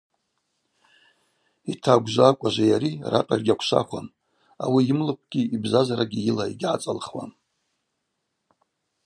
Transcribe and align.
Йтагвжва 1.71 2.25
акӏважви 2.31 2.65
йари 2.71 2.91
ракъыль 3.11 3.45
гьаквшвахуам, 3.47 4.07
ауи 4.63 4.81
йымлыквгьи 4.87 5.49
йбзазарагьи 5.55 6.25
йыла 6.25 6.45
йгьгӏацӏалхуам. 6.47 7.31